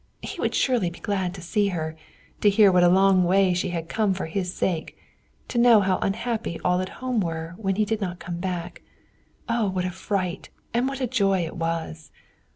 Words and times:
He 0.23 0.41
would 0.41 0.55
surely 0.55 0.89
be 0.89 0.99
glad 0.99 1.31
to 1.35 1.43
see 1.43 1.67
her 1.67 1.95
to 2.39 2.49
hear 2.49 2.71
what 2.71 2.81
a 2.81 2.89
long 2.89 3.23
way 3.23 3.53
she 3.53 3.69
had 3.69 3.87
come 3.87 4.15
for 4.15 4.25
his 4.25 4.51
sake; 4.51 4.97
to 5.47 5.59
know 5.59 5.79
how 5.81 5.99
unhappy 5.99 6.59
all 6.65 6.81
at 6.81 6.89
home 7.05 7.19
were 7.19 7.53
when 7.57 7.75
he 7.75 7.85
did 7.85 8.01
not 8.01 8.17
come 8.17 8.39
back. 8.39 8.81
Oh, 9.47 9.69
what 9.69 9.85
a 9.85 9.91
fright 9.91 10.49
and 10.73 10.87
what 10.89 11.01
a 11.01 11.05
joy 11.05 11.45
it 11.45 11.55
was! 11.55 12.09